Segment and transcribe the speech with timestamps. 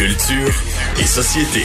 [0.00, 0.54] Culture
[0.98, 1.60] et société.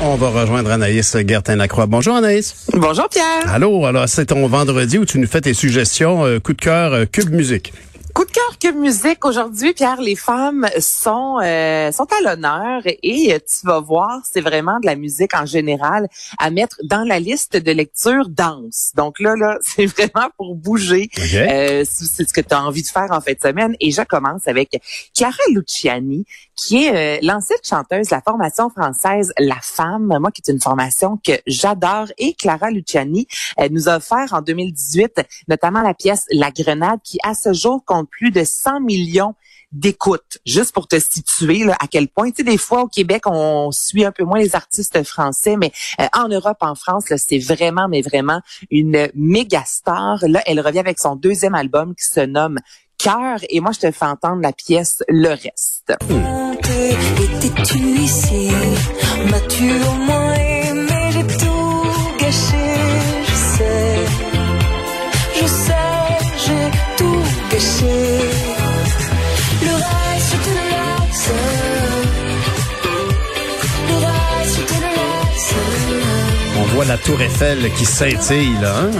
[0.00, 1.86] On va rejoindre Anaïs Gertin-Lacroix.
[1.86, 2.66] Bonjour Anaïs.
[2.72, 3.24] Bonjour Pierre.
[3.46, 6.92] Allô, alors c'est ton vendredi où tu nous fais tes suggestions euh, coup de cœur
[6.94, 7.72] euh, Cube Musique.
[8.14, 10.00] Coup de cœur que musique aujourd'hui, Pierre.
[10.02, 14.96] Les femmes sont euh, sont à l'honneur et tu vas voir, c'est vraiment de la
[14.96, 16.08] musique en général
[16.38, 18.92] à mettre dans la liste de lecture danse.
[18.96, 21.08] Donc là, là, c'est vraiment pour bouger.
[21.34, 23.74] Euh, c'est ce que tu as envie de faire en fin de semaine.
[23.80, 24.82] Et je commence avec
[25.16, 30.42] Clara Luciani, qui est euh, l'ancienne chanteuse de la formation française La Femme, moi qui
[30.46, 32.08] est une formation que j'adore.
[32.18, 33.26] Et Clara Luciani
[33.70, 38.30] nous a offert en 2018 notamment la pièce La Grenade, qui à ce jour plus
[38.30, 39.34] de 100 millions
[39.72, 42.30] d'écoute, juste pour te situer là, à quel point.
[42.30, 45.72] Tu sais, des fois au Québec, on suit un peu moins les artistes français, mais
[46.00, 50.18] euh, en Europe, en France, c'est vraiment, mais vraiment une méga star.
[50.28, 52.58] Là, elle revient avec son deuxième album qui se nomme
[52.98, 55.94] Cœur, et moi, je te fais entendre la pièce Le Reste.
[76.64, 78.74] Voit la tour Eiffel qui scintille, là.
[78.80, 78.90] Hein?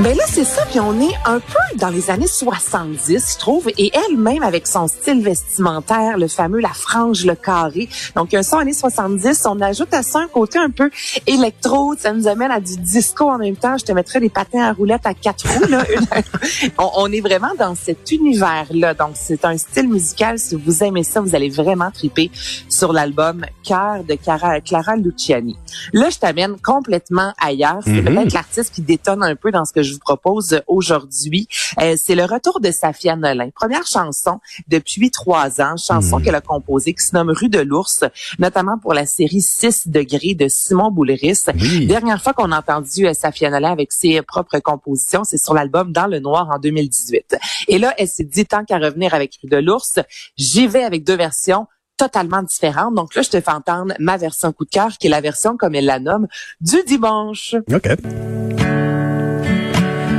[0.00, 0.64] Ben là, c'est ça.
[0.66, 3.68] Puis on est un peu dans les années 70, je trouve.
[3.78, 7.88] Et elle-même, avec son style vestimentaire, le fameux la frange, le carré.
[8.14, 10.90] Donc, un son années 70, on ajoute à ça un côté un peu
[11.26, 11.94] électro.
[11.98, 13.76] Ça nous amène à du disco en même temps.
[13.78, 15.64] Je te mettrais des patins à roulettes à quatre roues.
[16.78, 18.94] On, on, est vraiment dans cet univers-là.
[18.94, 20.38] Donc, c'est un style musical.
[20.38, 22.30] Si vous aimez ça, vous allez vraiment triper
[22.68, 25.56] sur l'album Cœur de Clara Luciani.
[25.92, 27.07] Là, je t'amène complètement
[27.38, 27.80] ailleurs.
[27.84, 28.04] C'est mhm.
[28.04, 31.48] peut-être l'artiste qui détonne un peu dans ce que je vous propose aujourd'hui.
[31.80, 33.50] Euh, c'est le retour de Safia Nolin.
[33.54, 36.24] Première chanson depuis trois ans, chanson mhm.
[36.24, 38.04] qu'elle a composée qui se nomme Rue de l'Ours,
[38.38, 41.42] notamment pour la série 6 degrés de Simon Bouleris.
[41.86, 45.92] Dernière fois qu'on a entendu euh, Safia Nolin avec ses propres compositions, c'est sur l'album
[45.92, 47.36] Dans le Noir en 2018.
[47.68, 49.98] Et là, elle s'est dit tant qu'à revenir avec Rue de l'Ours,
[50.36, 51.66] j'y vais avec deux versions
[51.98, 52.94] totalement différente.
[52.94, 55.56] Donc là, je te fais entendre ma version coup de cœur, qui est la version,
[55.58, 56.26] comme elle la nomme,
[56.60, 57.56] du dimanche.
[57.70, 57.88] OK.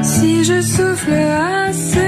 [0.03, 1.98] Si je souffle assez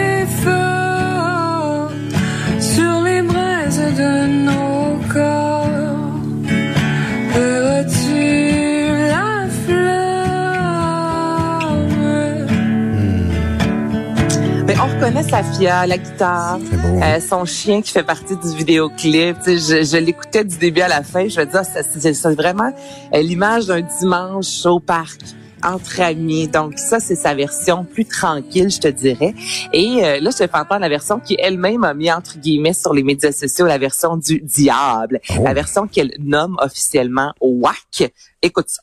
[15.01, 16.59] on reconnaît Safia, la guitare,
[17.01, 19.38] euh, son chien qui fait partie du vidéoclip.
[19.45, 21.28] je, je l'écoutais du début à la fin.
[21.28, 22.72] Je veux dire, c'est vraiment
[23.13, 25.22] euh, l'image d'un dimanche au parc
[25.63, 26.47] entre amis.
[26.47, 29.34] Donc ça, c'est sa version plus tranquille, je te dirais.
[29.73, 32.73] Et euh, là, je te fais entendre la version qui elle-même a mis entre guillemets
[32.73, 35.44] sur les médias sociaux, la version du diable, oh.
[35.44, 38.12] la version qu'elle nomme officiellement WAC.
[38.41, 38.81] Écoute ça.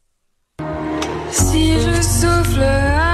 [1.31, 3.08] Si je souffle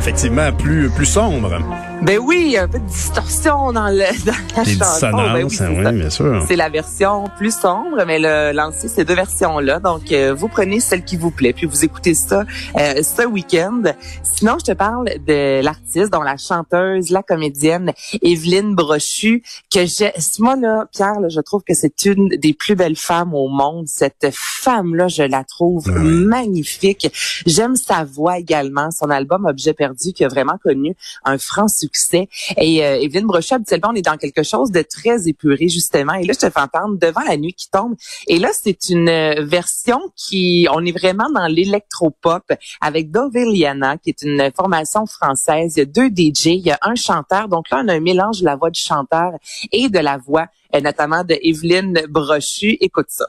[0.00, 1.58] effectivement plus, plus sombre.
[2.02, 5.10] Ben oui, un peu de distorsion dans, le, dans la Des chanson.
[5.12, 6.42] Ben oui, oui bien sûr.
[6.48, 9.80] C'est la version plus sombre, mais le lancé ces deux versions-là.
[9.80, 12.44] Donc, euh, vous prenez celle qui vous plaît, puis vous écoutez ça
[12.78, 13.82] euh, ce week-end.
[14.22, 20.12] Sinon, je te parle de l'artiste, dont la chanteuse, la comédienne Evelyne Brochu, que j'ai...
[20.38, 23.86] Moi, là, Pierre, là, je trouve que c'est une des plus belles femmes au monde.
[23.88, 27.12] Cette femme-là, je la trouve magnifique.
[27.44, 28.90] J'aime sa voix également.
[28.90, 32.28] Son album Objet perdu, qui a vraiment connu un franc succès succès.
[32.56, 36.14] Et euh, Evelyne Brochet, habituellement, on est dans quelque chose de très épuré, justement.
[36.14, 37.94] Et là, je te fais entendre Devant la nuit qui tombe.
[38.28, 42.44] Et là, c'est une euh, version qui, on est vraiment dans l'électropop
[42.80, 45.74] avec Doveliana, qui est une formation française.
[45.76, 47.48] Il y a deux DJ, il y a un chanteur.
[47.48, 49.32] Donc là, on a un mélange de la voix du chanteur
[49.72, 52.76] et de la voix, euh, notamment de Evelyne Brochu.
[52.80, 53.26] Écoute ça.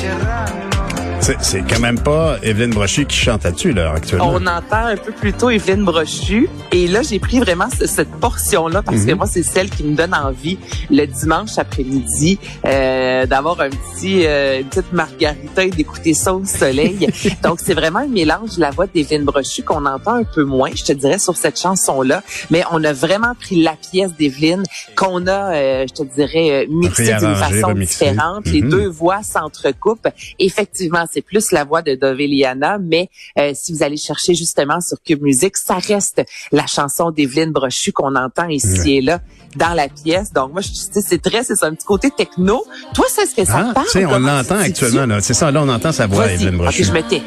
[0.00, 0.59] cerrando.
[1.38, 4.30] C'est c'est quand même pas Evelyne Brochy qui chante là-dessus, là, actuellement.
[4.32, 6.48] On entend un peu plus tôt Evelyne Brochu.
[6.72, 9.06] Et là, j'ai pris vraiment ce- cette portion-là parce Mhm.
[9.06, 10.58] que moi, c'est celle qui me donne envie
[10.90, 16.44] le dimanche après-midi euh, d'avoir un petit, euh, une petite margarita et d'écouter ça au
[16.44, 17.06] soleil.
[17.44, 20.70] Donc, c'est vraiment un mélange de la voix d'Evelyne Brochu qu'on entend un peu moins,
[20.74, 22.22] je te dirais, sur cette chanson-là.
[22.50, 24.62] Mais on a vraiment pris la pièce d'Evelyne
[24.96, 28.06] qu'on a, euh, je te dirais, euh, mixée d'une façon remixée.
[28.06, 28.46] différente.
[28.46, 28.70] Les Mhm.
[28.70, 30.08] deux voix s'entrecoupent.
[30.38, 33.08] Effectivement, c'est plus la voix de Doveliana, mais
[33.38, 36.22] euh, si vous allez chercher justement sur Cube Music, ça reste
[36.52, 39.20] la chanson d'Evelyne Brochu qu'on entend ici et là
[39.56, 40.32] dans la pièce.
[40.32, 42.64] Donc moi, je c'est très, c'est un petit côté techno.
[42.94, 44.06] Toi, c'est ce que ça Ah, parle?
[44.06, 45.20] on l'entend actuellement, là.
[45.20, 46.30] C'est ça, là, on entend sa voix.
[46.30, 46.84] Evelyne Brochu.
[46.84, 47.22] je me tais.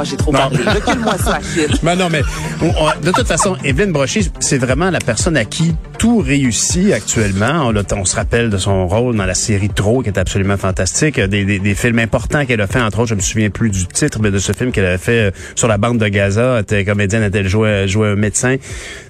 [0.00, 0.38] Oh, j'ai trop Non.
[0.38, 0.58] parlé.
[0.58, 1.66] Recule-moi ça, Achille.
[1.82, 2.22] Mais non, mais
[2.62, 6.92] on- on- de toute façon, Evelyne Brochy, c'est vraiment la personne à qui tout réussit
[6.92, 7.72] actuellement.
[7.96, 11.18] On, se rappelle de son rôle dans la série Trop, qui est absolument fantastique.
[11.18, 13.84] Des, des, des films importants qu'elle a fait, entre autres, je me souviens plus du
[13.86, 16.54] titre, mais de ce film qu'elle avait fait euh, sur la bande de Gaza.
[16.54, 18.56] Elle était comédienne, elle était jouée, jouait un médecin.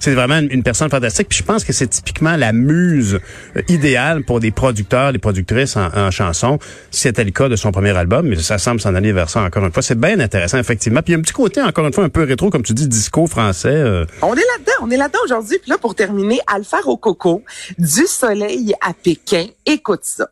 [0.00, 1.28] C'est vraiment une, personne fantastique.
[1.28, 3.20] Puis je pense que c'est typiquement la muse
[3.56, 6.58] euh, idéale pour des producteurs, des productrices en, en chanson.
[6.90, 9.64] C'était le cas de son premier album, mais ça semble s'en aller vers ça encore
[9.64, 9.82] une fois.
[9.82, 11.02] C'est bien intéressant, effectivement.
[11.02, 12.72] Puis il y a un petit côté, encore une fois, un peu rétro, comme tu
[12.72, 13.68] dis, disco français.
[13.68, 15.58] euh, On est là-dedans, on est là-dedans aujourd'hui.
[15.60, 17.42] Puis là, pour terminer, Alpha Rococo,
[17.78, 19.46] du soleil à Pékin.
[19.66, 20.28] Écoute ça.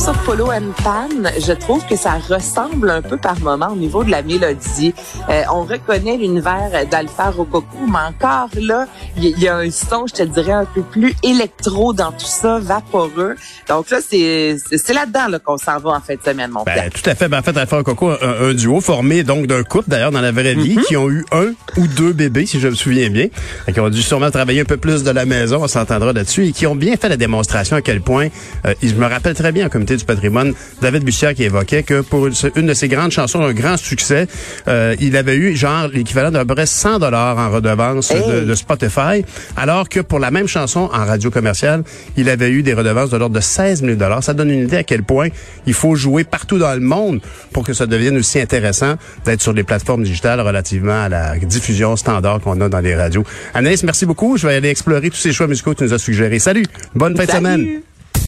[0.00, 1.08] Sur Polo and Pan,
[1.38, 4.94] je trouve que ça ressemble un peu par moment au niveau de la mélodie.
[5.28, 8.86] Euh, on reconnaît l'univers d'Alpha Rococo, mais encore là,
[9.18, 12.58] il y, a un son, je te dirais, un peu plus électro dans tout ça,
[12.58, 13.36] vaporeux.
[13.68, 14.56] Donc là, c'est
[14.88, 16.62] là-dedans là, qu'on s'en va en fin de semaine, mon.
[16.64, 17.28] Ben, tout à fait.
[17.28, 20.32] Ben, en fait, Alpha Coco, un, un duo formé donc d'un couple, d'ailleurs, dans la
[20.32, 20.84] vraie vie, Mm-hmm.
[20.84, 23.26] qui ont eu un ou deux bébés, si je me souviens bien,
[23.66, 26.46] et qui ont dû sûrement travailler un peu plus de la maison, on s'entendra là-dessus,
[26.46, 28.28] et qui ont bien fait la démonstration à quel point,
[28.66, 30.52] euh, je me rappelle très bien au du patrimoine,
[30.82, 34.26] David Bussière qui évoquait que pour une, de ses grandes chansons, un grand succès,
[34.68, 38.46] euh, il avait eu genre l'équivalent peu près 100 dollars en redevance de, Hey!
[38.46, 39.24] de Spotify,
[39.56, 41.82] alors que pour la même chanson en radio commerciale,
[42.16, 44.22] il avait eu des redevances de l'ordre de 16 000 dollars.
[44.22, 45.28] Ça donne une idée à quel point
[45.66, 47.20] il faut jouer partout dans le monde
[47.52, 48.94] pour que ça devienne aussi intéressant
[49.24, 53.24] d'être sur les plateformes digitales relativement à la diffusion standard qu'on a dans les radios.
[53.54, 54.36] Anaïs, merci beaucoup.
[54.36, 56.38] Je vais aller explorer tous ces choix musicaux que tu nous as suggérés.
[56.38, 56.64] Salut!
[56.94, 57.89] Bonne fin de semaine!